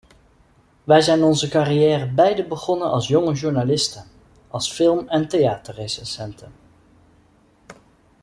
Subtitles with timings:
[0.83, 4.05] Wij zijn onze carrière beiden begonnen als jonge journalisten,
[4.47, 6.51] als film- en theaterrecensenten.